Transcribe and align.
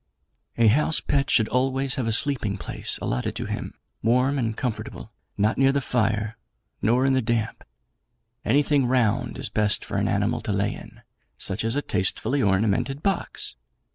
"A 0.57 0.65
house 0.65 0.99
pet 0.99 1.29
should 1.29 1.47
always 1.49 1.93
have 1.93 2.07
a 2.07 2.11
sleeping 2.11 2.57
place 2.57 2.97
allotted 3.03 3.35
to 3.35 3.45
him, 3.45 3.75
warm 4.01 4.39
and 4.39 4.57
comfortable, 4.57 5.11
not 5.37 5.59
near 5.59 5.71
the 5.71 5.79
fire, 5.79 6.37
nor 6.81 7.05
in 7.05 7.13
the 7.13 7.21
damp. 7.21 7.63
Anything 8.43 8.87
round 8.87 9.37
is 9.37 9.49
best 9.49 9.85
for 9.85 9.97
an 9.97 10.07
animal 10.07 10.41
to 10.41 10.51
lay 10.51 10.73
in; 10.73 11.01
such 11.37 11.63
as 11.63 11.75
a 11.75 11.83
tastefully 11.83 12.41
ornamented 12.41 13.03
box. 13.03 13.53